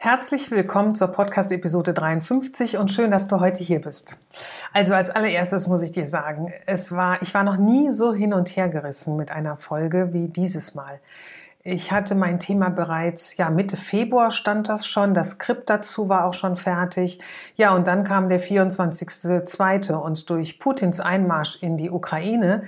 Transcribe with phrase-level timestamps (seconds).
[0.00, 4.16] Herzlich willkommen zur Podcast-Episode 53 und schön, dass du heute hier bist.
[4.72, 8.32] Also als allererstes muss ich dir sagen, es war, ich war noch nie so hin
[8.32, 11.00] und her gerissen mit einer Folge wie dieses Mal.
[11.64, 16.26] Ich hatte mein Thema bereits, ja, Mitte Februar stand das schon, das Skript dazu war
[16.26, 17.18] auch schon fertig.
[17.56, 19.94] Ja, und dann kam der 24.2.
[19.94, 22.62] und durch Putins Einmarsch in die Ukraine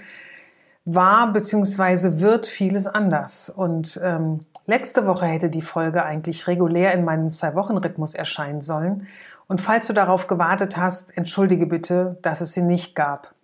[0.84, 2.20] war bzw.
[2.20, 3.50] wird vieles anders.
[3.50, 9.08] Und ähm, Letzte Woche hätte die Folge eigentlich regulär in meinem Zwei-Wochen-Rhythmus erscheinen sollen.
[9.48, 13.34] Und falls du darauf gewartet hast, entschuldige bitte, dass es sie nicht gab.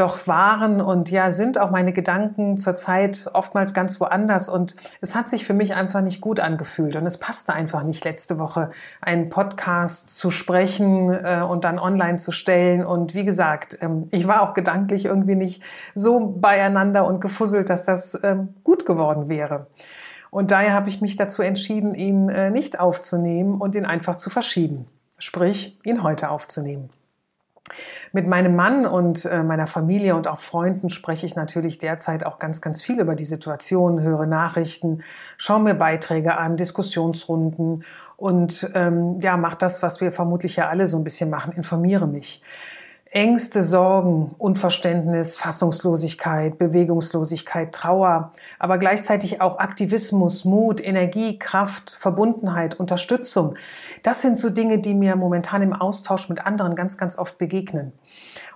[0.00, 5.28] Doch waren und ja, sind auch meine Gedanken zurzeit oftmals ganz woanders und es hat
[5.28, 8.70] sich für mich einfach nicht gut angefühlt und es passte einfach nicht letzte Woche
[9.02, 14.26] einen Podcast zu sprechen äh, und dann online zu stellen und wie gesagt, ähm, ich
[14.26, 15.62] war auch gedanklich irgendwie nicht
[15.94, 19.66] so beieinander und gefusselt, dass das ähm, gut geworden wäre.
[20.30, 24.30] Und daher habe ich mich dazu entschieden, ihn äh, nicht aufzunehmen und ihn einfach zu
[24.30, 24.86] verschieben.
[25.18, 26.88] Sprich, ihn heute aufzunehmen.
[28.12, 32.38] Mit meinem Mann und äh, meiner Familie und auch Freunden spreche ich natürlich derzeit auch
[32.38, 35.02] ganz, ganz viel über die Situation, höre Nachrichten,
[35.36, 37.84] schaue mir Beiträge an, Diskussionsrunden
[38.16, 42.06] und ähm, ja, mache das, was wir vermutlich ja alle so ein bisschen machen, informiere
[42.06, 42.42] mich.
[43.12, 53.56] Ängste, Sorgen, Unverständnis, Fassungslosigkeit, Bewegungslosigkeit, Trauer, aber gleichzeitig auch Aktivismus, Mut, Energie, Kraft, Verbundenheit, Unterstützung.
[54.04, 57.92] Das sind so Dinge, die mir momentan im Austausch mit anderen ganz, ganz oft begegnen.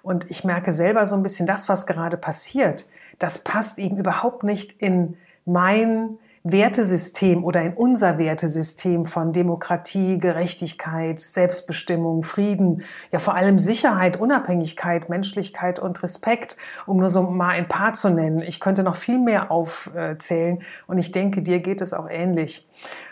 [0.03, 2.87] Und ich merke selber so ein bisschen, das, was gerade passiert,
[3.19, 11.19] das passt eben überhaupt nicht in mein Wertesystem oder in unser Wertesystem von Demokratie, Gerechtigkeit,
[11.19, 17.67] Selbstbestimmung, Frieden, ja vor allem Sicherheit, Unabhängigkeit, Menschlichkeit und Respekt, um nur so mal ein
[17.67, 18.41] paar zu nennen.
[18.41, 22.69] Ich könnte noch viel mehr aufzählen und ich denke, dir geht es auch ähnlich.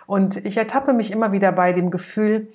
[0.06, 2.48] Und ich ertappe mich immer wieder bei dem Gefühl,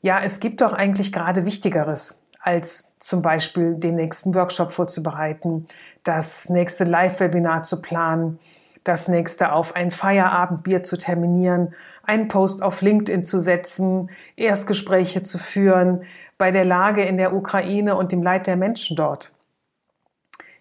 [0.00, 5.68] ja, es gibt doch eigentlich gerade Wichtigeres als zum Beispiel den nächsten Workshop vorzubereiten,
[6.02, 8.40] das nächste Live-Webinar zu planen,
[8.84, 15.38] das nächste auf ein Feierabendbier zu terminieren, einen Post auf LinkedIn zu setzen, Erstgespräche zu
[15.38, 16.04] führen
[16.36, 19.34] bei der Lage in der Ukraine und dem Leid der Menschen dort.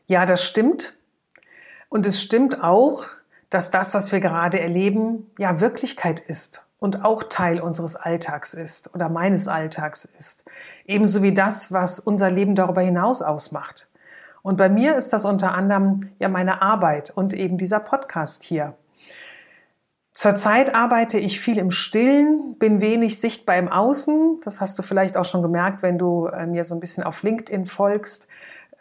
[0.08, 0.98] Ja, das stimmt.
[1.90, 3.06] Und es stimmt auch,
[3.50, 8.94] dass das, was wir gerade erleben, ja Wirklichkeit ist und auch Teil unseres Alltags ist
[8.96, 10.46] oder meines Alltags ist.
[10.86, 13.90] Ebenso wie das, was unser Leben darüber hinaus ausmacht.
[14.44, 18.76] Und bei mir ist das unter anderem ja meine Arbeit und eben dieser Podcast hier.
[20.12, 24.42] Zurzeit arbeite ich viel im Stillen, bin wenig sichtbar im Außen.
[24.44, 27.24] Das hast du vielleicht auch schon gemerkt, wenn du äh, mir so ein bisschen auf
[27.24, 28.28] LinkedIn folgst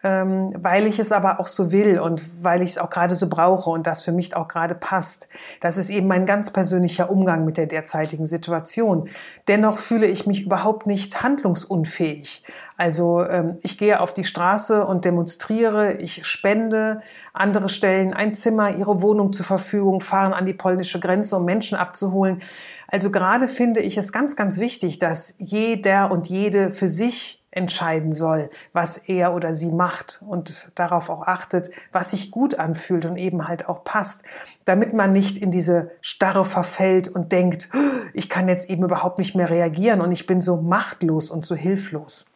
[0.04, 3.28] ähm, weil ich es aber auch so will und weil ich es auch gerade so
[3.28, 5.28] brauche und das für mich auch gerade passt.
[5.60, 9.08] Das ist eben mein ganz persönlicher Umgang mit der derzeitigen Situation.
[9.48, 12.44] Dennoch fühle ich mich überhaupt nicht handlungsunfähig.
[12.76, 17.00] Also ähm, ich gehe auf die Straße und demonstriere, ich spende,
[17.32, 21.78] andere stellen ein Zimmer, ihre Wohnung zur Verfügung, fahren an die polnische Grenze, um Menschen
[21.78, 22.41] abzuholen.
[22.88, 28.12] Also gerade finde ich es ganz, ganz wichtig, dass jeder und jede für sich entscheiden
[28.12, 33.16] soll, was er oder sie macht und darauf auch achtet, was sich gut anfühlt und
[33.16, 34.24] eben halt auch passt,
[34.65, 37.78] damit man nicht in diese Starre verfällt und denkt, oh,
[38.15, 41.54] ich kann jetzt eben überhaupt nicht mehr reagieren und ich bin so machtlos und so
[41.54, 42.27] hilflos.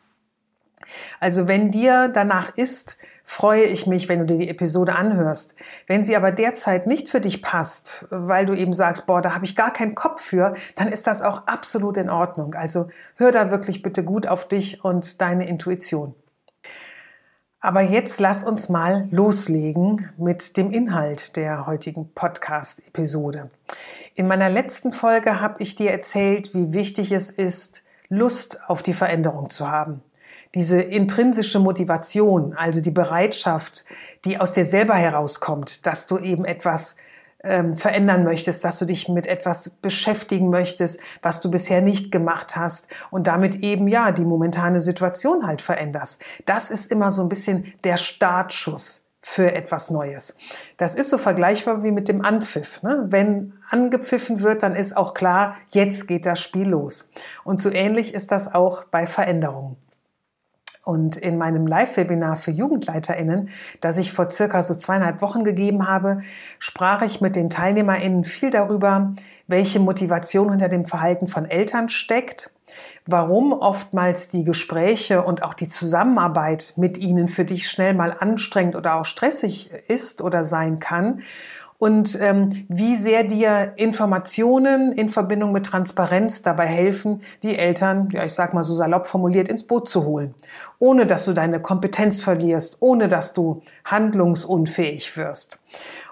[1.19, 5.57] Also wenn dir danach ist, freue ich mich, wenn du dir die Episode anhörst.
[5.89, 9.45] Wenn sie aber derzeit nicht für dich passt, weil du eben sagst, boah, da habe
[9.45, 12.55] ich gar keinen Kopf für, dann ist das auch absolut in Ordnung.
[12.55, 12.87] Also
[13.17, 16.15] hör da wirklich bitte gut auf dich und deine Intuition.
[17.59, 23.49] Aber jetzt lass uns mal loslegen mit dem Inhalt der heutigen Podcast-Episode.
[24.15, 28.93] In meiner letzten Folge habe ich dir erzählt, wie wichtig es ist, Lust auf die
[28.93, 30.01] Veränderung zu haben
[30.57, 33.85] diese intrinsische Motivation, also die Bereitschaft,
[34.25, 36.97] die aus dir selber herauskommt, dass du eben etwas
[37.45, 42.57] ähm, verändern möchtest, dass du dich mit etwas beschäftigen möchtest, was du bisher nicht gemacht
[42.57, 46.23] hast und damit eben ja die momentane Situation halt veränderst.
[46.47, 50.39] Das ist immer so ein bisschen der Startschuss für etwas Neues.
[50.79, 52.83] Das ist so vergleichbar wie mit dem Anpfiff.
[52.83, 53.09] Ne?
[53.11, 57.11] Wenn angepfiffen wird, dann ist auch klar, jetzt geht das Spiel los.
[57.45, 59.77] Und so ähnlich ist das auch bei Veränderungen.
[60.87, 63.49] Und in meinem Live-Webinar für JugendleiterInnen,
[63.81, 66.21] das ich vor circa so zweieinhalb Wochen gegeben habe,
[66.61, 69.13] sprach ich mit den TeilnehmerInnen viel darüber,
[69.49, 72.53] welche Motivation hinter dem Verhalten von Eltern steckt,
[73.05, 78.77] warum oftmals die Gespräche und auch die Zusammenarbeit mit ihnen für dich schnell mal anstrengend
[78.77, 81.21] oder auch stressig ist oder sein kann
[81.79, 88.25] und ähm, wie sehr dir Informationen in Verbindung mit Transparenz dabei helfen, die Eltern, ja
[88.25, 90.35] ich sag mal so salopp formuliert, ins Boot zu holen,
[90.79, 95.59] ohne dass du deine Kompetenz verlierst, ohne dass du handlungsunfähig wirst.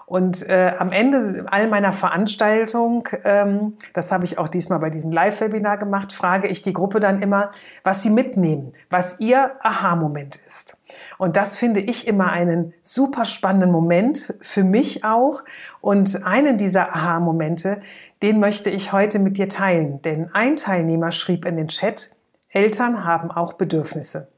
[0.06, 5.11] Und äh, am Ende all meiner Veranstaltung, ähm, das habe ich auch diesmal bei diesem
[5.11, 7.51] Live-Webinar gemacht, frage ich die Gruppe dann immer,
[7.85, 10.77] was sie mitnehmen, was ihr Aha-Moment ist.
[11.17, 15.43] Und das finde ich immer einen super spannenden Moment, für mich auch.
[15.81, 17.81] Und einen dieser Aha-Momente,
[18.23, 20.03] den möchte ich heute mit dir teilen.
[20.03, 22.17] Denn ein Teilnehmer schrieb in den Chat,
[22.51, 24.29] Eltern haben auch Bedürfnisse.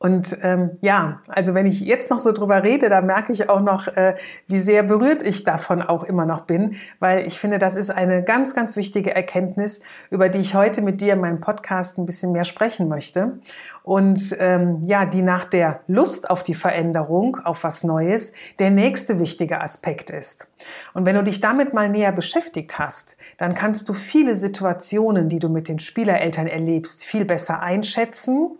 [0.00, 3.60] Und ähm, ja, also wenn ich jetzt noch so drüber rede, da merke ich auch
[3.60, 4.14] noch, äh,
[4.46, 8.22] wie sehr berührt ich davon auch immer noch bin, weil ich finde, das ist eine
[8.22, 9.80] ganz, ganz wichtige Erkenntnis,
[10.10, 13.40] über die ich heute mit dir in meinem Podcast ein bisschen mehr sprechen möchte.
[13.82, 19.18] Und ähm, ja, die nach der Lust auf die Veränderung, auf was Neues, der nächste
[19.18, 20.48] wichtige Aspekt ist.
[20.94, 25.40] Und wenn du dich damit mal näher beschäftigt hast, dann kannst du viele Situationen, die
[25.40, 28.50] du mit den Spielereltern erlebst, viel besser einschätzen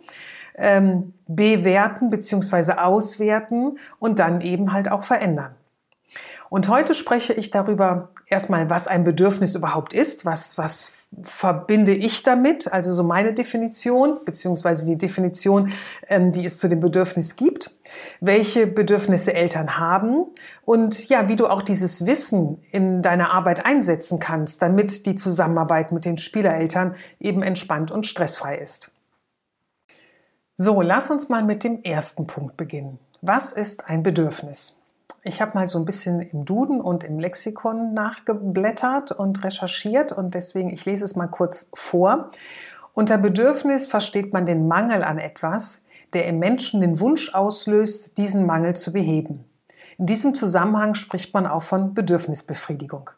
[0.55, 5.55] ähm, bewerten beziehungsweise auswerten und dann eben halt auch verändern.
[6.49, 12.21] Und heute spreche ich darüber erstmal, was ein Bedürfnis überhaupt ist, was, was verbinde ich
[12.21, 15.71] damit, also so meine Definition, beziehungsweise die Definition,
[16.07, 17.71] ähm, die es zu dem Bedürfnis gibt,
[18.19, 20.25] welche Bedürfnisse Eltern haben
[20.65, 25.91] und ja, wie du auch dieses Wissen in deiner Arbeit einsetzen kannst, damit die Zusammenarbeit
[25.91, 28.91] mit den Spielereltern eben entspannt und stressfrei ist.
[30.61, 32.99] So, lass uns mal mit dem ersten Punkt beginnen.
[33.21, 34.81] Was ist ein Bedürfnis?
[35.23, 40.35] Ich habe mal so ein bisschen im Duden und im Lexikon nachgeblättert und recherchiert und
[40.35, 42.29] deswegen, ich lese es mal kurz vor.
[42.93, 48.45] Unter Bedürfnis versteht man den Mangel an etwas, der im Menschen den Wunsch auslöst, diesen
[48.45, 49.45] Mangel zu beheben.
[49.97, 53.11] In diesem Zusammenhang spricht man auch von Bedürfnisbefriedigung.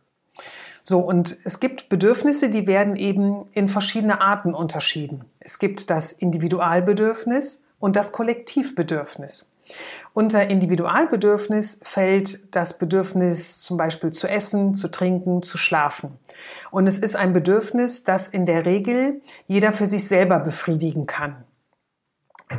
[0.83, 5.25] So, und es gibt Bedürfnisse, die werden eben in verschiedene Arten unterschieden.
[5.39, 9.51] Es gibt das Individualbedürfnis und das Kollektivbedürfnis.
[10.13, 16.17] Unter Individualbedürfnis fällt das Bedürfnis zum Beispiel zu essen, zu trinken, zu schlafen.
[16.71, 21.45] Und es ist ein Bedürfnis, das in der Regel jeder für sich selber befriedigen kann.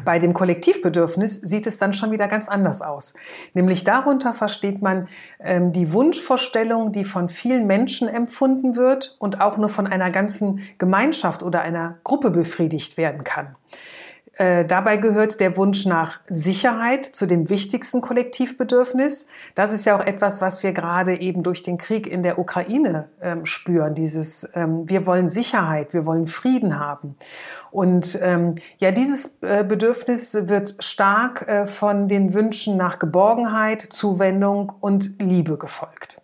[0.04, 3.14] Bei dem Kollektivbedürfnis sieht es dann schon wieder ganz anders aus.
[3.54, 5.08] Nämlich darunter versteht man
[5.40, 10.60] ähm, die Wunschvorstellung, die von vielen Menschen empfunden wird und auch nur von einer ganzen
[10.78, 13.56] Gemeinschaft oder einer Gruppe befriedigt werden kann.
[14.38, 19.26] Äh, dabei gehört der Wunsch nach Sicherheit zu dem wichtigsten Kollektivbedürfnis.
[19.54, 23.10] Das ist ja auch etwas, was wir gerade eben durch den Krieg in der Ukraine
[23.20, 23.94] ähm, spüren.
[23.94, 27.16] Dieses, ähm, wir wollen Sicherheit, wir wollen Frieden haben.
[27.70, 34.72] Und ähm, ja, dieses äh, Bedürfnis wird stark äh, von den Wünschen nach Geborgenheit, Zuwendung
[34.80, 36.21] und Liebe gefolgt.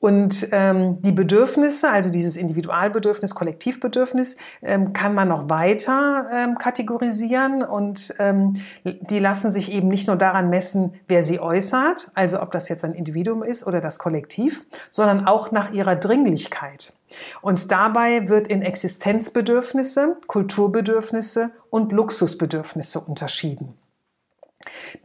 [0.00, 7.62] Und ähm, die Bedürfnisse, also dieses Individualbedürfnis, Kollektivbedürfnis, ähm, kann man noch weiter ähm, kategorisieren
[7.62, 8.54] und ähm,
[8.84, 12.82] die lassen sich eben nicht nur daran messen, wer sie äußert, also ob das jetzt
[12.82, 16.94] ein Individuum ist oder das Kollektiv, sondern auch nach ihrer Dringlichkeit.
[17.42, 23.74] Und dabei wird in Existenzbedürfnisse, Kulturbedürfnisse und Luxusbedürfnisse unterschieden.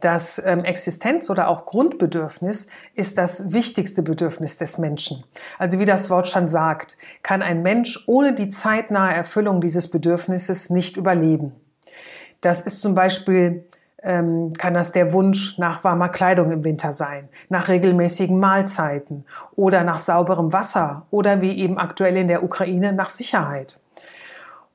[0.00, 5.24] Das ähm, Existenz- oder auch Grundbedürfnis ist das wichtigste Bedürfnis des Menschen.
[5.58, 10.70] Also wie das Wort schon sagt, kann ein Mensch ohne die zeitnahe Erfüllung dieses Bedürfnisses
[10.70, 11.52] nicht überleben.
[12.40, 13.64] Das ist zum Beispiel
[14.02, 19.24] ähm, kann das der Wunsch nach warmer Kleidung im Winter sein, nach regelmäßigen Mahlzeiten
[19.54, 23.80] oder nach sauberem Wasser oder wie eben aktuell in der Ukraine nach Sicherheit.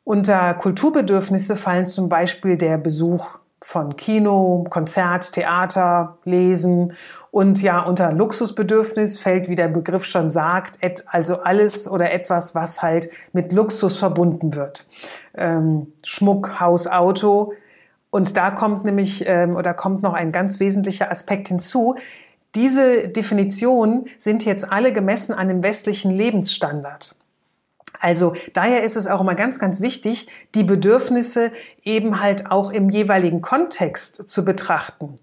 [0.04, 6.94] Unter Kulturbedürfnisse fallen zum Beispiel der Besuch von Kino, Konzert, Theater, Lesen
[7.30, 12.82] und ja, unter Luxusbedürfnis fällt, wie der Begriff schon sagt, also alles oder etwas, was
[12.82, 14.86] halt mit Luxus verbunden wird.
[15.36, 17.54] Ähm, Schmuck, Haus, Auto.
[18.10, 21.96] Und da kommt nämlich ähm, oder kommt noch ein ganz wesentlicher Aspekt hinzu.
[22.56, 27.16] Diese Definitionen sind jetzt alle gemessen an dem westlichen Lebensstandard.
[28.02, 31.52] Also daher ist es auch immer ganz, ganz wichtig, die Bedürfnisse
[31.84, 35.16] eben halt auch im jeweiligen Kontext zu betrachten.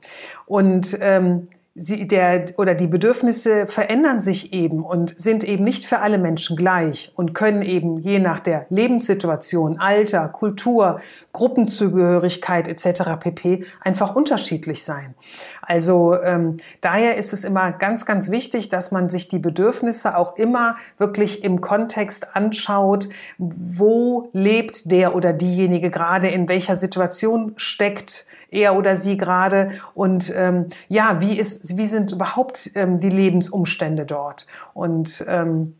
[0.46, 6.00] Und ähm, sie, der, oder die Bedürfnisse verändern sich eben und sind eben nicht für
[6.00, 11.00] alle Menschen gleich und können eben je nach der Lebenssituation, Alter, Kultur,
[11.32, 13.02] Gruppenzugehörigkeit etc.
[13.20, 13.64] pp.
[13.80, 15.14] einfach unterschiedlich sein.
[15.62, 20.36] Also ähm, daher ist es immer ganz, ganz wichtig, dass man sich die Bedürfnisse auch
[20.36, 23.08] immer wirklich im Kontext anschaut,
[23.38, 29.70] wo lebt der oder diejenige gerade, in welcher Situation steckt er oder sie gerade.
[29.94, 34.46] Und ähm, ja, wie ist, wie sind überhaupt ähm, die Lebensumstände dort?
[34.74, 35.74] Und ähm,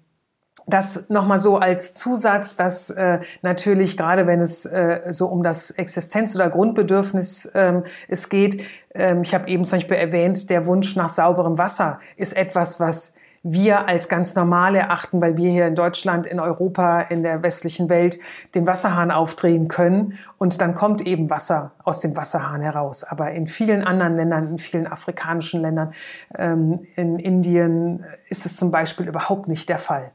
[0.68, 5.70] das nochmal so als Zusatz, dass äh, natürlich gerade wenn es äh, so um das
[5.76, 8.62] Existenz- oder Grundbedürfnis ähm, es geht,
[8.94, 13.14] ähm, ich habe eben zum Beispiel erwähnt, der Wunsch nach sauberem Wasser ist etwas, was
[13.52, 17.88] wir als ganz normal erachten, weil wir hier in Deutschland, in Europa, in der westlichen
[17.88, 18.18] Welt
[18.54, 23.04] den Wasserhahn aufdrehen können und dann kommt eben Wasser aus dem Wasserhahn heraus.
[23.04, 25.92] Aber in vielen anderen Ländern, in vielen afrikanischen Ländern,
[26.36, 30.12] ähm, in Indien ist es zum Beispiel überhaupt nicht der Fall.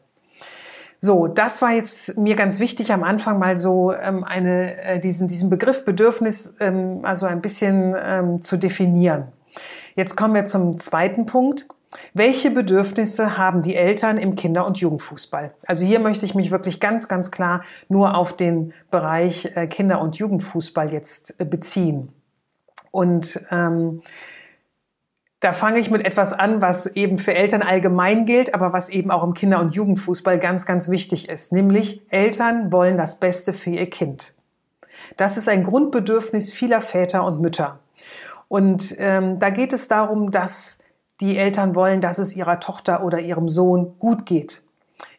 [1.05, 5.27] So, das war jetzt mir ganz wichtig am Anfang mal so ähm, eine, äh, diesen,
[5.27, 9.27] diesen Begriff Bedürfnis ähm, also ein bisschen ähm, zu definieren.
[9.95, 11.67] Jetzt kommen wir zum zweiten Punkt.
[12.13, 15.53] Welche Bedürfnisse haben die Eltern im Kinder- und Jugendfußball?
[15.65, 20.01] Also hier möchte ich mich wirklich ganz, ganz klar nur auf den Bereich äh, Kinder-
[20.01, 22.11] und Jugendfußball jetzt äh, beziehen.
[22.91, 24.01] Und ähm,
[25.39, 29.11] da fange ich mit etwas an, was eben für Eltern allgemein gilt, aber was eben
[29.11, 31.51] auch im Kinder- und Jugendfußball ganz, ganz wichtig ist.
[31.51, 34.35] Nämlich Eltern wollen das Beste für ihr Kind.
[35.17, 37.79] Das ist ein Grundbedürfnis vieler Väter und Mütter.
[38.47, 40.79] Und ähm, da geht es darum, dass
[41.21, 44.63] die Eltern wollen, dass es ihrer Tochter oder ihrem Sohn gut geht.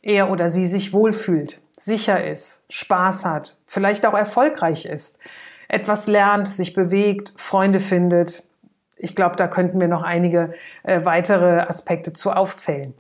[0.03, 5.19] Er oder sie sich wohlfühlt, sicher ist, Spaß hat, vielleicht auch erfolgreich ist,
[5.69, 8.45] etwas lernt, sich bewegt, Freunde findet.
[8.97, 12.95] Ich glaube, da könnten wir noch einige äh, weitere Aspekte zu aufzählen.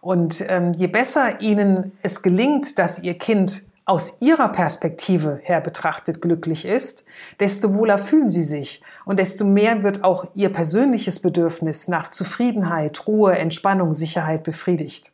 [0.00, 6.22] Und ähm, je besser Ihnen es gelingt, dass Ihr Kind aus ihrer Perspektive her betrachtet
[6.22, 7.04] glücklich ist,
[7.40, 13.06] desto wohler fühlen sie sich und desto mehr wird auch ihr persönliches Bedürfnis nach Zufriedenheit,
[13.06, 15.12] Ruhe, Entspannung, Sicherheit befriedigt.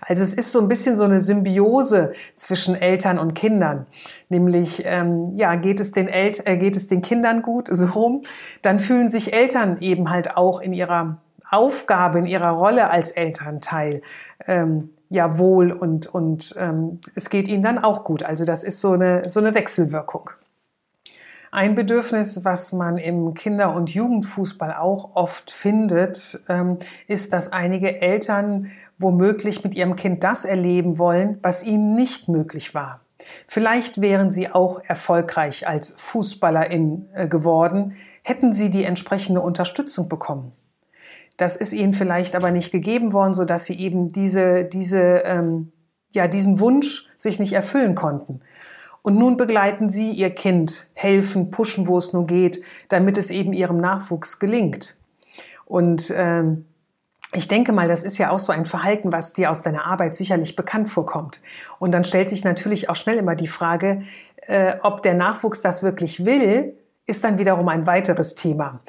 [0.00, 3.84] Also es ist so ein bisschen so eine Symbiose zwischen Eltern und Kindern.
[4.30, 8.22] Nämlich, ähm, ja, geht es, den El äh, geht es den Kindern gut, so rum,
[8.62, 11.18] dann fühlen sich Eltern eben halt auch in ihrer
[11.50, 14.00] Aufgabe, in ihrer Rolle als Elternteil
[14.46, 18.22] ähm, ja wohl und, und ähm, es geht ihnen dann auch gut.
[18.22, 20.30] Also das ist so eine, so eine Wechselwirkung.
[21.50, 28.00] Ein Bedürfnis, was man im Kinder- und Jugendfußball auch oft findet, ähm, ist, dass einige
[28.02, 33.02] Eltern womöglich mit ihrem Kind das erleben wollen, was ihnen nicht möglich war.
[33.46, 40.52] Vielleicht wären sie auch erfolgreich als Fußballerin äh, geworden, hätten sie die entsprechende Unterstützung bekommen.
[41.36, 45.72] Das ist ihnen vielleicht aber nicht gegeben worden, so dass sie eben diese, diese, ähm,
[46.10, 48.40] ja, diesen Wunsch sich nicht erfüllen konnten.
[49.02, 53.52] Und nun begleiten sie ihr Kind, helfen, pushen, wo es nur geht, damit es eben
[53.52, 54.96] ihrem Nachwuchs gelingt.
[55.66, 56.64] Und ähm,
[57.34, 60.14] ich denke mal, das ist ja auch so ein Verhalten, was dir aus deiner Arbeit
[60.14, 61.40] sicherlich bekannt vorkommt.
[61.78, 64.02] Und dann stellt sich natürlich auch schnell immer die Frage,
[64.46, 68.80] äh, ob der Nachwuchs das wirklich will, ist dann wiederum ein weiteres Thema.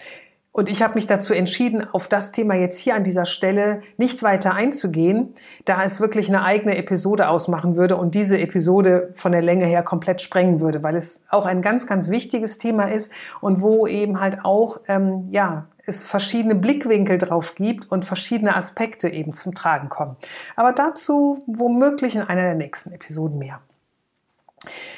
[0.56, 4.24] Und ich habe mich dazu entschieden, auf das Thema jetzt hier an dieser Stelle nicht
[4.24, 5.34] weiter einzugehen,
[5.66, 9.84] da es wirklich eine eigene Episode ausmachen würde und diese Episode von der Länge her
[9.84, 14.22] komplett sprengen würde, weil es auch ein ganz, ganz wichtiges Thema ist und wo eben
[14.22, 19.90] halt auch, ähm, ja, es verschiedene Blickwinkel drauf gibt und verschiedene Aspekte eben zum Tragen
[19.90, 20.16] kommen.
[20.56, 23.60] Aber dazu womöglich in einer der nächsten Episoden mehr.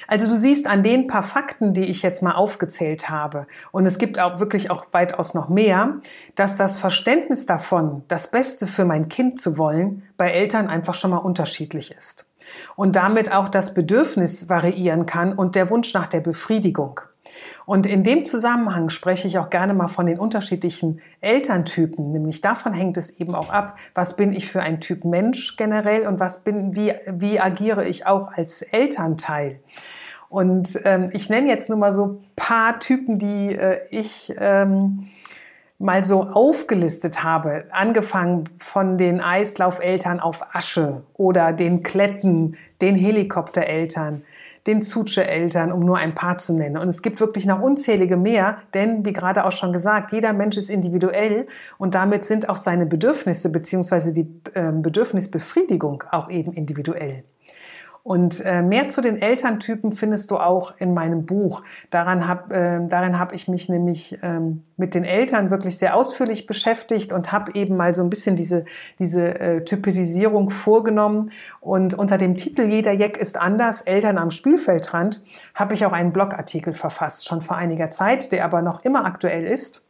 [0.08, 3.98] Also du siehst an den paar Fakten, die ich jetzt mal aufgezählt habe, und es
[3.98, 5.98] gibt auch wirklich auch weitaus noch mehr,
[6.36, 11.12] dass das Verständnis davon, das Beste für mein Kind zu wollen, bei Eltern einfach schon
[11.12, 12.26] mal unterschiedlich ist.
[12.76, 17.02] Und damit auch das Bedürfnis variieren kann und der Wunsch nach der Befriedigung.
[17.66, 22.12] Und in dem Zusammenhang spreche ich auch gerne mal von den unterschiedlichen Elterntypen.
[22.12, 26.08] Nämlich davon hängt es eben auch ab, was bin ich für ein Typ Mensch generell
[26.08, 29.60] und was bin, wie, wie agiere ich auch als Elternteil.
[30.30, 35.08] Und ähm, ich nenne jetzt nur mal so paar Typen, die äh, ich ähm,
[35.80, 44.24] mal so aufgelistet habe, angefangen von den Eislaufeltern auf Asche oder den Kletten, den Helikoptereltern,
[44.66, 46.78] den Zutsche-Eltern, um nur ein paar zu nennen.
[46.78, 50.58] Und es gibt wirklich noch unzählige mehr, denn wie gerade auch schon gesagt, jeder Mensch
[50.58, 51.46] ist individuell
[51.78, 57.24] und damit sind auch seine Bedürfnisse beziehungsweise die äh, Bedürfnisbefriedigung auch eben individuell.
[58.08, 61.64] Und äh, mehr zu den Elterntypen findest du auch in meinem Buch.
[61.90, 66.46] Daran hab, äh, darin habe ich mich nämlich ähm, mit den Eltern wirklich sehr ausführlich
[66.46, 68.64] beschäftigt und habe eben mal so ein bisschen diese,
[68.98, 71.32] diese äh, Typisierung vorgenommen.
[71.60, 75.22] Und unter dem Titel Jeder Jeck ist anders, Eltern am Spielfeldrand,
[75.54, 79.44] habe ich auch einen Blogartikel verfasst, schon vor einiger Zeit, der aber noch immer aktuell
[79.44, 79.87] ist.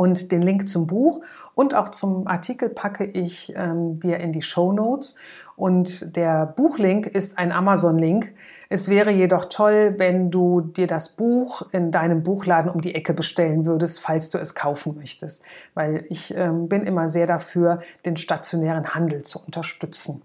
[0.00, 1.20] Und den Link zum Buch
[1.54, 5.14] und auch zum Artikel packe ich ähm, dir in die Show Notes.
[5.56, 8.32] Und der Buchlink ist ein Amazon-Link.
[8.70, 13.12] Es wäre jedoch toll, wenn du dir das Buch in deinem Buchladen um die Ecke
[13.12, 15.42] bestellen würdest, falls du es kaufen möchtest.
[15.74, 20.22] Weil ich ähm, bin immer sehr dafür, den stationären Handel zu unterstützen.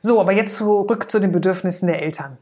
[0.00, 2.38] So, aber jetzt zurück zu den Bedürfnissen der Eltern.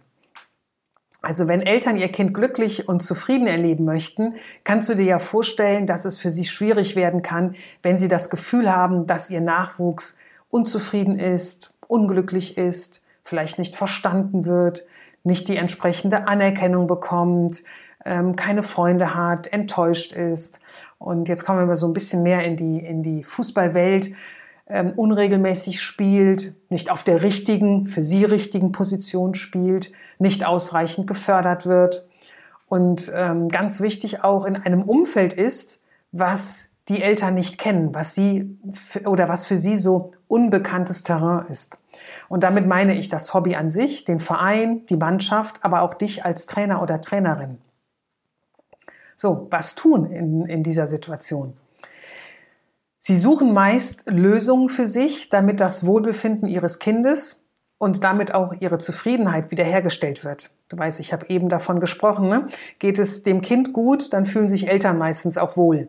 [1.28, 4.32] Also wenn Eltern ihr Kind glücklich und zufrieden erleben möchten,
[4.64, 8.30] kannst du dir ja vorstellen, dass es für sie schwierig werden kann, wenn sie das
[8.30, 10.16] Gefühl haben, dass ihr Nachwuchs
[10.48, 14.86] unzufrieden ist, unglücklich ist, vielleicht nicht verstanden wird,
[15.22, 17.62] nicht die entsprechende Anerkennung bekommt,
[18.06, 20.58] ähm, keine Freunde hat, enttäuscht ist.
[20.96, 24.14] Und jetzt kommen wir mal so ein bisschen mehr in die, in die Fußballwelt
[24.68, 31.66] ähm, unregelmäßig spielt, nicht auf der richtigen, für sie richtigen Position spielt, nicht ausreichend gefördert
[31.66, 32.08] wird
[32.66, 35.80] und ähm, ganz wichtig auch in einem Umfeld ist,
[36.12, 38.58] was die Eltern nicht kennen, was sie
[39.04, 41.78] oder was für sie so unbekanntes Terrain ist.
[42.28, 46.24] Und damit meine ich das Hobby an sich, den Verein, die Mannschaft, aber auch dich
[46.24, 47.58] als Trainer oder Trainerin.
[49.16, 51.54] So, was tun in, in dieser Situation?
[52.98, 57.42] Sie suchen meist Lösungen für sich, damit das Wohlbefinden ihres Kindes
[57.78, 60.50] und damit auch ihre Zufriedenheit wiederhergestellt wird.
[60.68, 62.44] Du weißt, ich habe eben davon gesprochen, ne?
[62.78, 65.88] geht es dem Kind gut, dann fühlen sich Eltern meistens auch wohl.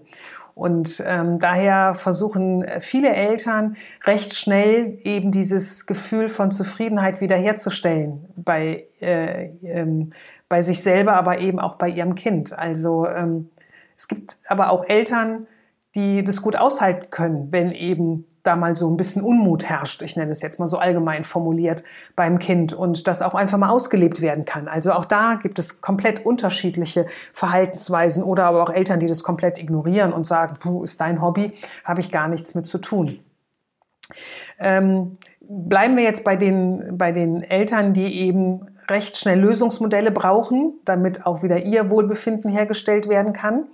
[0.53, 8.85] Und ähm, daher versuchen viele Eltern recht schnell eben dieses Gefühl von Zufriedenheit wiederherzustellen bei,
[8.99, 10.09] äh, ähm,
[10.49, 12.51] bei sich selber, aber eben auch bei ihrem Kind.
[12.51, 13.49] Also ähm,
[13.95, 15.47] es gibt aber auch Eltern,
[15.95, 20.15] die das gut aushalten können, wenn eben da mal so ein bisschen Unmut herrscht, ich
[20.15, 21.83] nenne es jetzt mal so allgemein formuliert,
[22.15, 24.67] beim Kind und das auch einfach mal ausgelebt werden kann.
[24.67, 29.57] Also auch da gibt es komplett unterschiedliche Verhaltensweisen oder aber auch Eltern, die das komplett
[29.57, 31.51] ignorieren und sagen, puh, ist dein Hobby,
[31.83, 33.19] habe ich gar nichts mit zu tun.
[34.57, 40.79] Ähm, bleiben wir jetzt bei den, bei den Eltern, die eben recht schnell Lösungsmodelle brauchen,
[40.85, 43.67] damit auch wieder ihr Wohlbefinden hergestellt werden kann.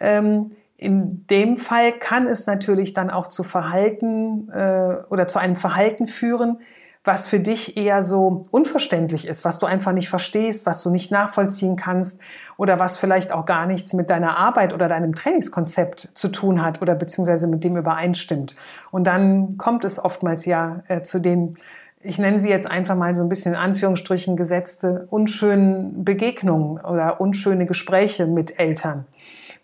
[0.00, 5.56] Ähm, in dem Fall kann es natürlich dann auch zu Verhalten äh, oder zu einem
[5.56, 6.60] Verhalten führen,
[7.02, 11.10] was für dich eher so unverständlich ist, was du einfach nicht verstehst, was du nicht
[11.10, 12.20] nachvollziehen kannst
[12.56, 16.80] oder was vielleicht auch gar nichts mit deiner Arbeit oder deinem Trainingskonzept zu tun hat
[16.80, 18.54] oder beziehungsweise mit dem übereinstimmt.
[18.92, 21.52] Und dann kommt es oftmals ja äh, zu den
[22.00, 27.20] ich nenne sie jetzt einfach mal so ein bisschen in Anführungsstrichen gesetzte unschönen Begegnungen oder
[27.20, 29.04] unschöne Gespräche mit Eltern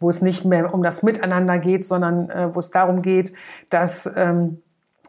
[0.00, 3.32] wo es nicht mehr um das Miteinander geht, sondern äh, wo es darum geht,
[3.70, 4.62] dass ähm,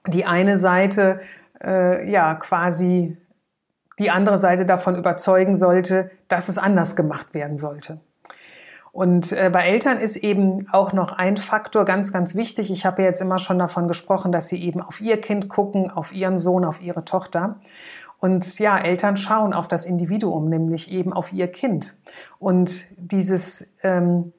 [0.08, 1.20] die eine Seite
[1.64, 3.18] äh, ja quasi
[4.00, 8.00] die andere Seite davon überzeugen sollte, dass es anders gemacht werden sollte.
[8.92, 12.72] Und äh, bei Eltern ist eben auch noch ein Faktor ganz, ganz wichtig.
[12.72, 15.92] Ich habe ja jetzt immer schon davon gesprochen, dass sie eben auf ihr Kind gucken,
[15.92, 17.60] auf ihren Sohn, auf ihre Tochter.
[18.20, 21.98] Und ja, Eltern schauen auf das Individuum, nämlich eben auf ihr Kind.
[22.40, 24.32] Und dieses ähm,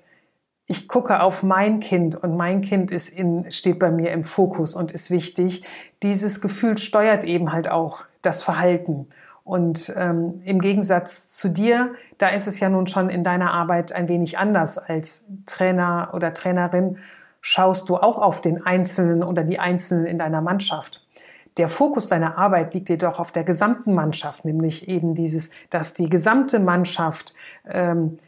[0.66, 4.74] ich gucke auf mein Kind und mein Kind ist in, steht bei mir im Fokus
[4.74, 5.64] und ist wichtig.
[6.02, 9.08] Dieses Gefühl steuert eben halt auch das Verhalten.
[9.44, 13.92] Und ähm, im Gegensatz zu dir, da ist es ja nun schon in deiner Arbeit
[13.92, 16.98] ein wenig anders als Trainer oder Trainerin,
[17.40, 21.06] schaust du auch auf den Einzelnen oder die Einzelnen in deiner Mannschaft.
[21.58, 26.08] Der Fokus deiner Arbeit liegt jedoch auf der gesamten Mannschaft, nämlich eben dieses, dass die
[26.08, 27.32] gesamte Mannschaft
[27.66, 28.18] ähm,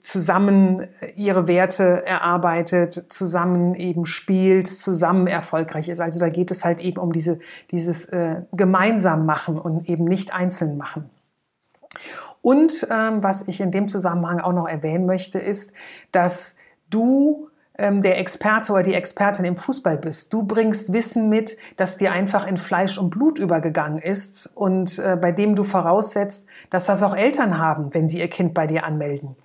[0.00, 6.00] zusammen ihre Werte erarbeitet, zusammen eben spielt, zusammen erfolgreich ist.
[6.00, 7.38] Also da geht es halt eben um diese,
[7.70, 11.10] dieses äh, gemeinsam machen und eben nicht einzeln machen.
[12.42, 15.72] Und ähm, was ich in dem Zusammenhang auch noch erwähnen möchte, ist,
[16.12, 16.56] dass
[16.90, 20.32] du der Experte oder die Expertin im Fußball bist.
[20.32, 25.16] Du bringst Wissen mit, das dir einfach in Fleisch und Blut übergegangen ist und äh,
[25.20, 28.84] bei dem du voraussetzt, dass das auch Eltern haben, wenn sie ihr Kind bei dir
[28.84, 29.36] anmelden.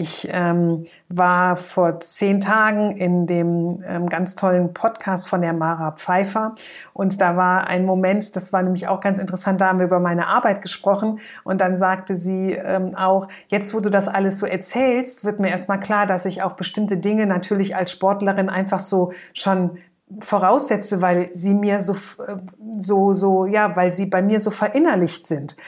[0.00, 5.92] Ich ähm, war vor zehn Tagen in dem ähm, ganz tollen Podcast von der Mara
[5.92, 6.54] Pfeiffer
[6.94, 10.00] und da war ein Moment, das war nämlich auch ganz interessant, da haben wir über
[10.00, 14.46] meine Arbeit gesprochen und dann sagte sie ähm, auch, jetzt wo du das alles so
[14.46, 19.12] erzählst, wird mir erstmal klar, dass ich auch bestimmte Dinge natürlich als Sportlerin einfach so
[19.34, 19.76] schon
[20.20, 21.92] voraussetze, weil sie mir so,
[22.24, 22.36] äh,
[22.78, 25.58] so, so, ja, weil sie bei mir so verinnerlicht sind.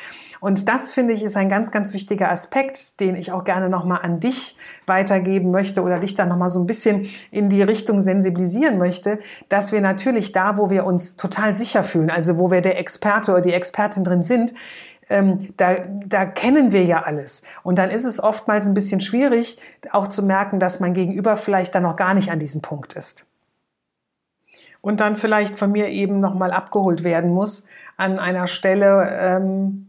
[0.43, 4.01] Und das finde ich ist ein ganz, ganz wichtiger Aspekt, den ich auch gerne nochmal
[4.03, 8.77] an dich weitergeben möchte oder dich dann nochmal so ein bisschen in die Richtung sensibilisieren
[8.77, 12.77] möchte, dass wir natürlich da, wo wir uns total sicher fühlen, also wo wir der
[12.81, 14.53] Experte oder die Expertin drin sind,
[15.09, 17.45] ähm, da, da kennen wir ja alles.
[17.63, 19.59] Und dann ist es oftmals ein bisschen schwierig,
[19.93, 23.27] auch zu merken, dass mein Gegenüber vielleicht dann noch gar nicht an diesem Punkt ist.
[24.81, 27.63] Und dann vielleicht von mir eben nochmal abgeholt werden muss
[27.97, 29.87] an einer Stelle, ähm,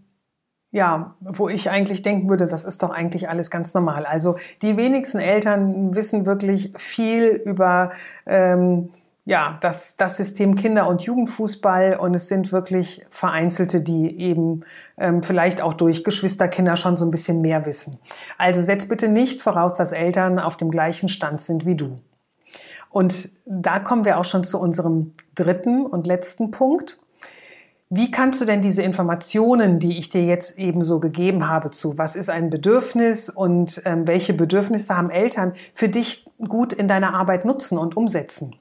[0.73, 4.07] ja, wo ich eigentlich denken würde, das ist doch eigentlich alles ganz normal.
[4.07, 7.91] Also die wenigsten Eltern wissen wirklich viel über
[8.25, 8.89] ähm,
[9.23, 14.61] ja, das, das System Kinder- und Jugendfußball und es sind wirklich Vereinzelte, die eben
[14.97, 17.99] ähm, vielleicht auch durch Geschwisterkinder schon so ein bisschen mehr wissen.
[18.39, 21.97] Also setz bitte nicht voraus, dass Eltern auf dem gleichen Stand sind wie du.
[22.89, 26.99] Und da kommen wir auch schon zu unserem dritten und letzten Punkt.
[27.95, 31.95] Wie kannst du denn diese Informationen, die ich dir jetzt eben so gegeben habe, zu
[31.95, 37.13] was ist ein Bedürfnis und ähm, welche Bedürfnisse haben Eltern, für dich gut in deiner
[37.13, 38.55] Arbeit nutzen und umsetzen?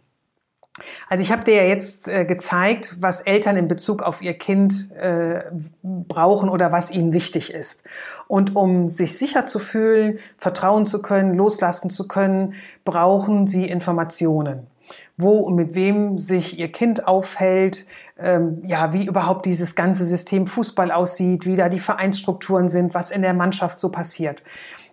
[1.09, 4.91] Also ich habe dir ja jetzt äh, gezeigt, was Eltern in Bezug auf ihr Kind
[4.97, 5.45] äh,
[5.83, 7.85] brauchen oder was ihnen wichtig ist.
[8.29, 12.53] Und um sich sicher zu fühlen, vertrauen zu können, loslassen zu können,
[12.85, 14.67] brauchen sie Informationen
[15.17, 17.87] wo und mit wem sich ihr Kind aufhält,
[18.19, 23.11] ähm, ja, wie überhaupt dieses ganze System Fußball aussieht, wie da die Vereinsstrukturen sind, was
[23.11, 24.43] in der Mannschaft so passiert.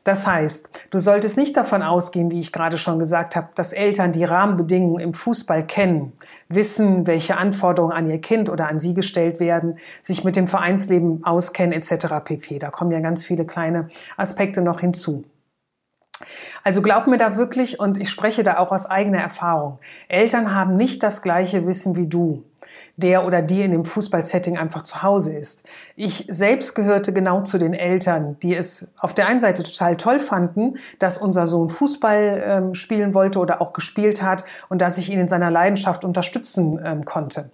[0.03, 4.11] Das heißt, du solltest nicht davon ausgehen, wie ich gerade schon gesagt habe, dass Eltern
[4.11, 6.13] die Rahmenbedingungen im Fußball kennen,
[6.47, 11.23] wissen, welche Anforderungen an ihr Kind oder an sie gestellt werden, sich mit dem Vereinsleben
[11.25, 12.07] auskennen etc.
[12.23, 12.59] pp.
[12.59, 15.25] Da kommen ja ganz viele kleine Aspekte noch hinzu.
[16.63, 20.75] Also glaub mir da wirklich, und ich spreche da auch aus eigener Erfahrung, Eltern haben
[20.75, 22.43] nicht das gleiche Wissen wie du,
[22.97, 25.63] der oder die in dem Fußballsetting einfach zu Hause ist.
[25.95, 30.19] Ich selbst gehörte genau zu den Eltern, die es auf der einen Seite total toll
[30.19, 35.09] fanden, dass unser Sohn Fußball ähm, spielen wollte oder auch gespielt hat und dass ich
[35.09, 37.51] ihn in seiner Leidenschaft unterstützen ähm, konnte.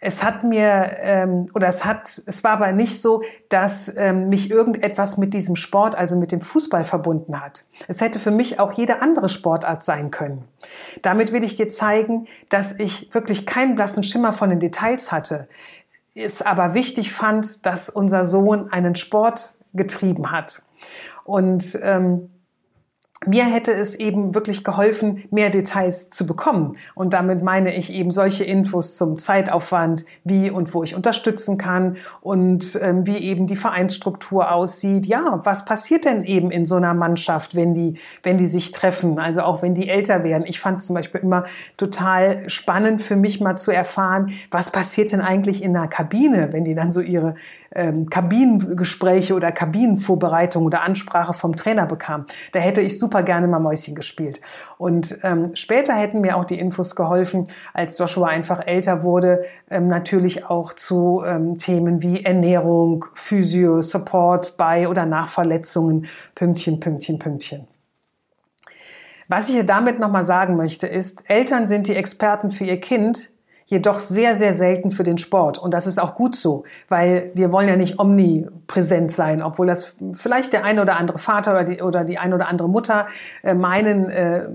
[0.00, 4.48] Es hat mir, ähm, oder es hat, es war aber nicht so, dass ähm, mich
[4.48, 7.64] irgendetwas mit diesem Sport, also mit dem Fußball verbunden hat.
[7.88, 10.44] Es hätte für mich auch jede andere Sportart sein können.
[11.02, 15.48] Damit will ich dir zeigen, dass ich wirklich keinen blassen Schimmer von den Details hatte.
[16.14, 20.62] Es aber wichtig fand, dass unser Sohn einen Sport getrieben hat.
[21.24, 22.30] Und ähm,
[23.28, 26.74] mir hätte es eben wirklich geholfen, mehr Details zu bekommen.
[26.94, 31.96] Und damit meine ich eben solche Infos zum Zeitaufwand, wie und wo ich unterstützen kann
[32.20, 35.06] und ähm, wie eben die Vereinsstruktur aussieht.
[35.06, 39.18] Ja, was passiert denn eben in so einer Mannschaft, wenn die, wenn die sich treffen?
[39.18, 40.44] Also auch wenn die älter werden.
[40.46, 41.44] Ich fand es zum Beispiel immer
[41.76, 46.64] total spannend für mich mal zu erfahren, was passiert denn eigentlich in einer Kabine, wenn
[46.64, 47.34] die dann so ihre
[47.74, 52.26] ähm, Kabinengespräche oder Kabinenvorbereitung oder Ansprache vom Trainer bekamen.
[52.52, 54.40] Da hätte ich super gerne mal Mäuschen gespielt.
[54.76, 59.86] Und ähm, später hätten mir auch die Infos geholfen, als Joshua einfach älter wurde, ähm,
[59.86, 67.18] natürlich auch zu ähm, Themen wie Ernährung, Physio, Support bei oder nach Verletzungen, Pünktchen, Pünktchen,
[67.18, 67.68] Pünktchen.
[69.28, 73.30] Was ich hier damit nochmal sagen möchte, ist, Eltern sind die Experten für ihr Kind,
[73.68, 75.58] jedoch sehr, sehr selten für den Sport.
[75.58, 79.94] Und das ist auch gut so, weil wir wollen ja nicht omnipräsent sein, obwohl das
[80.12, 83.06] vielleicht der eine oder andere Vater oder die, oder die eine oder andere Mutter
[83.42, 84.48] äh, meinen, äh,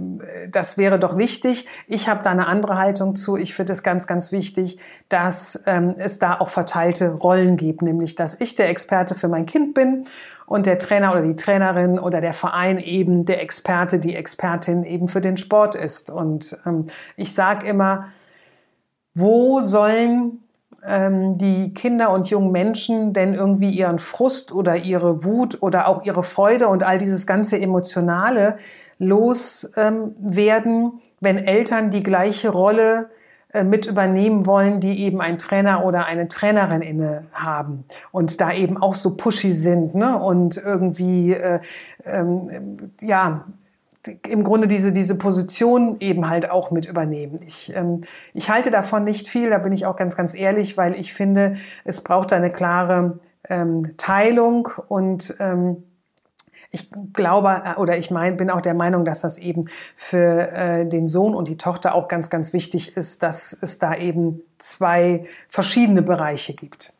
[0.49, 1.67] das wäre doch wichtig.
[1.85, 3.37] Ich habe da eine andere Haltung zu.
[3.37, 8.15] Ich finde es ganz, ganz wichtig, dass ähm, es da auch verteilte Rollen gibt, nämlich
[8.15, 10.05] dass ich der Experte für mein Kind bin
[10.47, 15.07] und der Trainer oder die Trainerin oder der Verein eben der Experte, die Expertin eben
[15.07, 16.09] für den Sport ist.
[16.09, 18.07] Und ähm, ich sage immer,
[19.13, 20.43] wo sollen
[20.85, 26.03] ähm, die Kinder und jungen Menschen denn irgendwie ihren Frust oder ihre Wut oder auch
[26.03, 28.55] ihre Freude und all dieses ganze Emotionale
[28.97, 33.09] loswerden, ähm, wenn Eltern die gleiche Rolle
[33.53, 38.51] äh, mit übernehmen wollen, die eben ein Trainer oder eine Trainerin inne haben und da
[38.51, 40.17] eben auch so pushy sind ne?
[40.17, 41.59] und irgendwie äh,
[42.05, 43.45] ähm, ja
[44.27, 47.39] im Grunde diese, diese Position eben halt auch mit übernehmen.
[47.45, 48.01] Ich, ähm,
[48.33, 51.55] ich halte davon nicht viel, da bin ich auch ganz, ganz ehrlich, weil ich finde,
[51.85, 55.83] es braucht eine klare ähm, Teilung und ähm,
[56.71, 59.63] ich glaube äh, oder ich mein, bin auch der Meinung, dass das eben
[59.95, 63.95] für äh, den Sohn und die Tochter auch ganz, ganz wichtig ist, dass es da
[63.95, 66.93] eben zwei verschiedene Bereiche gibt.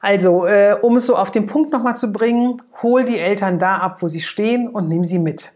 [0.00, 3.76] Also, äh, um es so auf den Punkt nochmal zu bringen, hol die Eltern da
[3.76, 5.52] ab, wo sie stehen und nimm sie mit.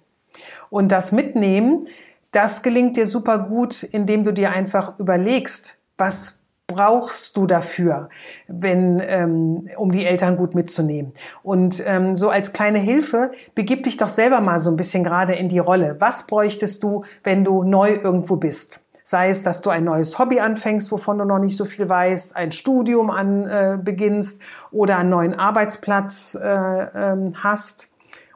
[0.71, 1.87] Und das Mitnehmen,
[2.33, 8.11] das gelingt dir super gut, indem du dir einfach überlegst, was brauchst du dafür,
[8.47, 11.13] wenn, ähm, um die Eltern gut mitzunehmen.
[11.43, 15.35] Und ähm, so als kleine Hilfe, begib dich doch selber mal so ein bisschen gerade
[15.35, 15.97] in die Rolle.
[15.99, 18.85] Was bräuchtest du, wenn du neu irgendwo bist?
[19.03, 22.37] Sei es, dass du ein neues Hobby anfängst, wovon du noch nicht so viel weißt,
[22.37, 27.88] ein Studium an äh, beginnst oder einen neuen Arbeitsplatz äh, ähm, hast.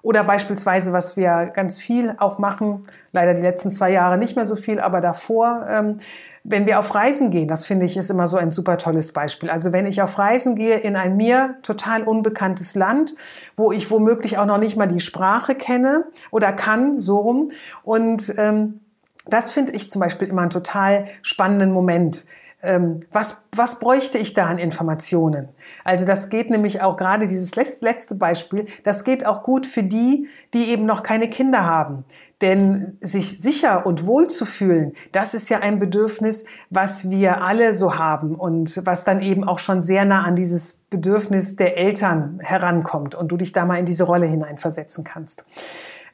[0.02, 4.46] Oder beispielsweise, was wir ganz viel auch machen, leider die letzten zwei Jahre nicht mehr
[4.46, 5.98] so viel, aber davor, ähm,
[6.44, 9.48] wenn wir auf Reisen gehen, das finde ich ist immer so ein super tolles Beispiel.
[9.48, 13.14] Also wenn ich auf Reisen gehe in ein mir total unbekanntes Land,
[13.56, 17.52] wo ich womöglich auch noch nicht mal die Sprache kenne oder kann, so rum.
[17.84, 18.80] Und ähm,
[19.26, 22.24] das finde ich zum Beispiel immer einen total spannenden Moment.
[22.64, 25.48] Ähm, was, was bräuchte ich da an Informationen?
[25.82, 30.28] Also das geht nämlich auch gerade dieses letzte Beispiel, das geht auch gut für die,
[30.54, 32.04] die eben noch keine Kinder haben.
[32.40, 37.74] Denn sich sicher und wohl zu fühlen, das ist ja ein Bedürfnis, was wir alle
[37.74, 42.38] so haben und was dann eben auch schon sehr nah an dieses Bedürfnis der Eltern
[42.42, 45.44] herankommt und du dich da mal in diese Rolle hineinversetzen kannst.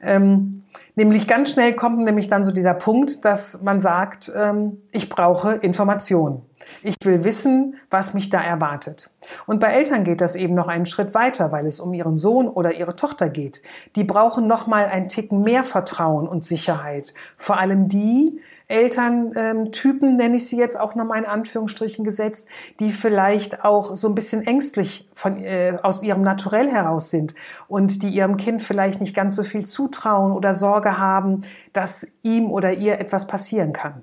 [0.00, 0.64] Ähm,
[0.98, 5.54] nämlich ganz schnell kommt nämlich dann so dieser Punkt, dass man sagt, ähm, ich brauche
[5.54, 6.42] Informationen.
[6.82, 9.10] Ich will wissen, was mich da erwartet.
[9.46, 12.48] Und bei Eltern geht das eben noch einen Schritt weiter, weil es um ihren Sohn
[12.48, 13.62] oder ihre Tochter geht.
[13.94, 17.14] Die brauchen noch mal ein Ticken mehr Vertrauen und Sicherheit.
[17.36, 22.48] Vor allem die Elterntypen, nenne ich sie jetzt auch nochmal in Anführungsstrichen gesetzt,
[22.80, 27.34] die vielleicht auch so ein bisschen ängstlich von, äh, aus ihrem Naturell heraus sind
[27.66, 31.40] und die ihrem Kind vielleicht nicht ganz so viel zutrauen oder Sorge haben,
[31.72, 34.02] dass ihm oder ihr etwas passieren kann.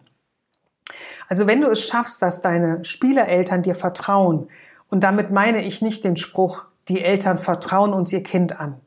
[1.28, 4.47] Also wenn du es schaffst, dass deine Spielereltern dir vertrauen,
[4.89, 8.80] und damit meine ich nicht den Spruch, die Eltern vertrauen uns ihr Kind an.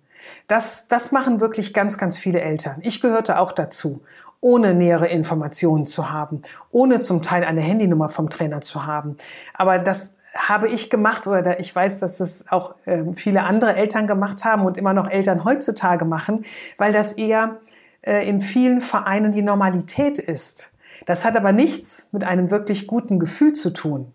[0.46, 2.78] Das, das machen wirklich ganz, ganz viele Eltern.
[2.82, 4.02] Ich gehörte auch dazu,
[4.40, 9.16] ohne nähere Informationen zu haben, ohne zum Teil eine Handynummer vom Trainer zu haben.
[9.54, 14.06] Aber das habe ich gemacht oder ich weiß, dass das auch äh, viele andere Eltern
[14.06, 16.44] gemacht haben und immer noch Eltern heutzutage machen,
[16.76, 17.56] weil das eher
[18.02, 20.72] äh, in vielen Vereinen die Normalität ist.
[21.06, 24.12] Das hat aber nichts mit einem wirklich guten Gefühl zu tun.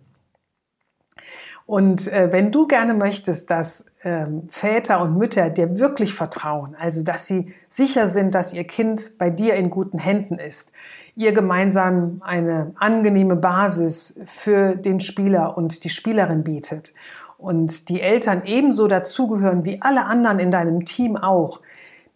[1.66, 7.04] Und äh, wenn du gerne möchtest, dass ähm, Väter und Mütter dir wirklich vertrauen, also
[7.04, 10.74] dass sie sicher sind, dass ihr Kind bei dir in guten Händen ist,
[11.16, 16.94] ihr gemeinsam eine angenehme Basis für den Spieler und die Spielerin bietet
[17.38, 21.62] und die Eltern ebenso dazugehören wie alle anderen in deinem Team auch,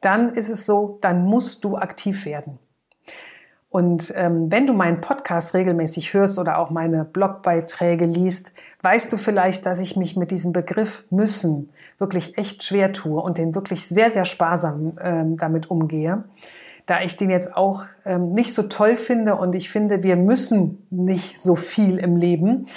[0.01, 2.59] dann ist es so, dann musst du aktiv werden.
[3.69, 9.17] Und ähm, wenn du meinen Podcast regelmäßig hörst oder auch meine Blogbeiträge liest, weißt du
[9.17, 13.87] vielleicht, dass ich mich mit diesem Begriff müssen wirklich echt schwer tue und den wirklich
[13.87, 16.23] sehr, sehr sparsam ähm, damit umgehe,
[16.85, 20.85] da ich den jetzt auch ähm, nicht so toll finde und ich finde, wir müssen
[20.89, 22.67] nicht so viel im Leben.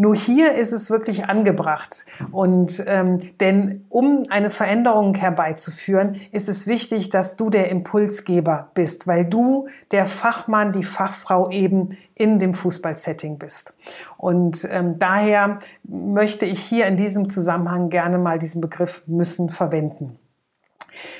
[0.00, 2.06] Nur hier ist es wirklich angebracht.
[2.32, 9.06] Und ähm, denn um eine Veränderung herbeizuführen, ist es wichtig, dass du der Impulsgeber bist,
[9.06, 13.74] weil du der Fachmann, die Fachfrau eben in dem Fußballsetting bist.
[14.16, 20.18] Und ähm, daher möchte ich hier in diesem Zusammenhang gerne mal diesen Begriff müssen verwenden.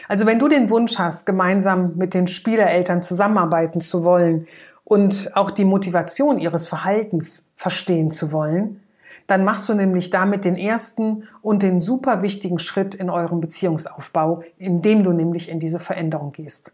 [0.09, 4.47] Also wenn du den Wunsch hast, gemeinsam mit den Spielereltern zusammenarbeiten zu wollen
[4.85, 8.81] und auch die Motivation ihres Verhaltens verstehen zu wollen,
[9.27, 14.43] dann machst du nämlich damit den ersten und den super wichtigen Schritt in eurem Beziehungsaufbau,
[14.57, 16.73] indem du nämlich in diese Veränderung gehst.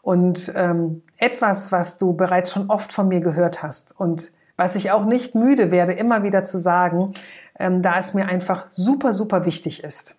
[0.00, 4.90] Und ähm, etwas, was du bereits schon oft von mir gehört hast und was ich
[4.90, 7.12] auch nicht müde werde, immer wieder zu sagen,
[7.58, 10.16] ähm, da es mir einfach super, super wichtig ist.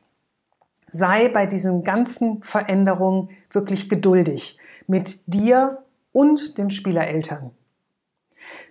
[0.86, 5.80] Sei bei diesen ganzen Veränderungen wirklich geduldig mit dir
[6.12, 7.50] und den Spielereltern.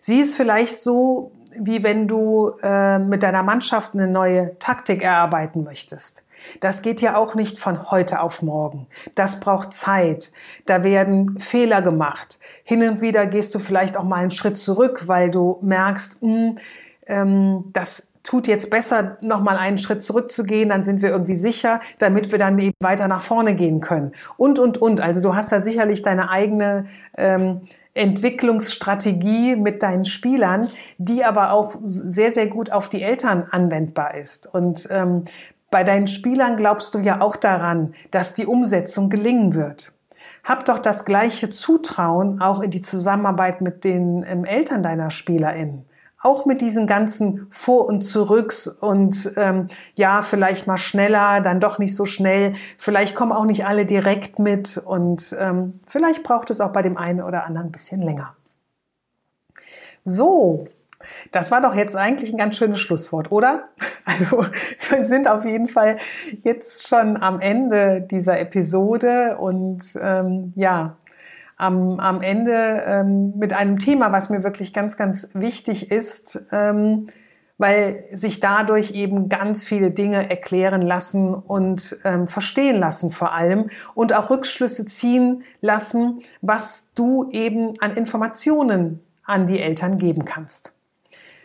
[0.01, 5.65] Sieh es vielleicht so, wie wenn du äh, mit deiner Mannschaft eine neue Taktik erarbeiten
[5.65, 6.23] möchtest.
[6.61, 8.87] Das geht ja auch nicht von heute auf morgen.
[9.15, 10.33] Das braucht Zeit.
[10.67, 12.39] Da werden Fehler gemacht.
[12.63, 16.31] Hin und wieder gehst du vielleicht auch mal einen Schritt zurück, weil du merkst, mh,
[16.31, 16.59] hm,
[17.07, 22.33] ähm, das tut jetzt besser, nochmal einen Schritt zurückzugehen, dann sind wir irgendwie sicher, damit
[22.33, 24.13] wir dann eben weiter nach vorne gehen können.
[24.37, 25.01] Und, und, und.
[25.01, 26.87] Also du hast da sicherlich deine eigene
[27.17, 27.63] ähm,
[27.95, 34.53] Entwicklungsstrategie mit deinen Spielern, die aber auch sehr, sehr gut auf die Eltern anwendbar ist.
[34.53, 35.25] Und ähm,
[35.71, 39.93] bei deinen Spielern glaubst du ja auch daran, dass die Umsetzung gelingen wird.
[40.43, 45.87] Hab doch das gleiche Zutrauen auch in die Zusammenarbeit mit den ähm, Eltern deiner SpielerInnen.
[46.27, 51.79] Auch mit diesen ganzen Vor- und Zurücks und ähm, ja, vielleicht mal schneller, dann doch
[51.79, 52.55] nicht so schnell.
[52.79, 56.97] Vielleicht kommen auch nicht alle direkt mit und ähm, vielleicht braucht es auch bei dem
[56.97, 58.35] einen oder anderen ein bisschen länger.
[60.05, 60.67] So,
[61.31, 63.69] das war doch jetzt eigentlich ein ganz schönes Schlusswort, oder?
[64.05, 64.47] Also
[64.91, 65.97] wir sind auf jeden Fall
[66.43, 70.97] jetzt schon am Ende dieser Episode und ähm, ja,
[71.57, 77.09] am, am Ende ähm, mit einem Thema, was mir wirklich ganz, ganz wichtig ist, ähm,
[77.59, 83.69] weil sich dadurch eben ganz viele Dinge erklären lassen und ähm, verstehen lassen vor allem
[83.95, 90.73] und auch Rückschlüsse ziehen lassen, was du eben an Informationen an die Eltern geben kannst.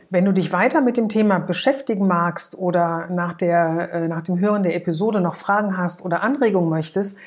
[0.10, 4.38] Wenn du dich weiter mit dem Thema beschäftigen magst oder nach, der, äh, nach dem
[4.38, 7.17] Hören der Episode noch Fragen hast oder Anregungen möchtest,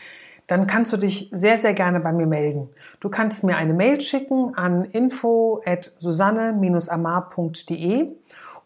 [0.46, 2.70] dann kannst du dich sehr, sehr gerne bei mir melden.
[3.00, 8.09] Du kannst mir eine Mail schicken an info at susanne-amar.de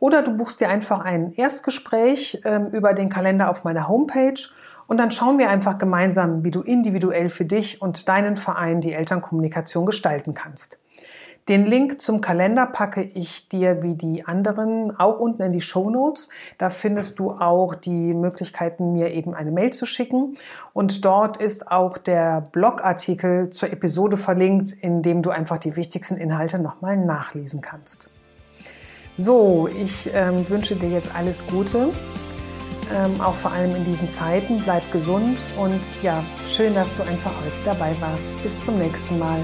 [0.01, 4.41] oder du buchst dir einfach ein Erstgespräch äh, über den Kalender auf meiner Homepage
[4.87, 8.95] und dann schauen wir einfach gemeinsam, wie du individuell für dich und deinen Verein die
[8.95, 10.79] Elternkommunikation gestalten kannst.
[11.49, 15.89] Den Link zum Kalender packe ich dir wie die anderen auch unten in die Show
[15.89, 16.29] Notes.
[16.59, 20.35] Da findest du auch die Möglichkeiten, mir eben eine Mail zu schicken.
[20.75, 26.19] Und dort ist auch der Blogartikel zur Episode verlinkt, in dem du einfach die wichtigsten
[26.19, 28.11] Inhalte nochmal nachlesen kannst.
[29.17, 31.93] So, ich ähm, wünsche dir jetzt alles Gute.
[32.95, 34.61] Ähm, auch vor allem in diesen Zeiten.
[34.63, 38.41] Bleib gesund und ja, schön, dass du einfach heute dabei warst.
[38.43, 39.43] Bis zum nächsten Mal.